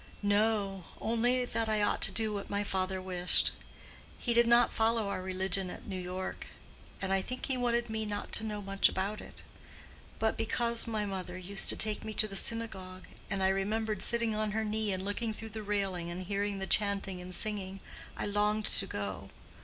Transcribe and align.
"No—only 0.23 1.45
that 1.45 1.69
I 1.69 1.83
ought 1.83 2.01
to 2.01 2.11
do 2.11 2.33
what 2.33 2.49
my 2.49 2.63
father 2.63 2.99
wished. 2.99 3.51
He 4.17 4.33
did 4.33 4.47
not 4.47 4.73
follow 4.73 5.09
our 5.09 5.21
religion 5.21 5.69
at 5.69 5.85
New 5.85 6.01
York, 6.01 6.47
and 6.99 7.13
I 7.13 7.21
think 7.21 7.45
he 7.45 7.55
wanted 7.55 7.87
me 7.87 8.07
not 8.07 8.31
to 8.31 8.43
know 8.43 8.63
much 8.63 8.89
about 8.89 9.21
it. 9.21 9.43
But 10.17 10.37
because 10.37 10.87
my 10.87 11.05
mother 11.05 11.37
used 11.37 11.69
to 11.69 11.75
take 11.75 12.03
me 12.03 12.15
to 12.15 12.27
the 12.27 12.35
synagogue, 12.35 13.05
and 13.29 13.43
I 13.43 13.49
remembered 13.49 14.01
sitting 14.01 14.33
on 14.33 14.53
her 14.53 14.65
knee 14.65 14.91
and 14.91 15.05
looking 15.05 15.35
through 15.35 15.49
the 15.49 15.61
railing 15.61 16.09
and 16.09 16.23
hearing 16.25 16.57
the 16.57 16.65
chanting 16.65 17.21
and 17.21 17.35
singing, 17.35 17.79
I 18.17 18.25
longed 18.25 18.65
to 18.65 18.87
go. 18.87 19.27